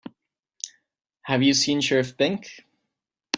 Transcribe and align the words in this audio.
Have 1.25 1.43
you 1.43 1.53
seen 1.53 1.79
Sheriff 1.79 2.17
Pink? 2.17 2.49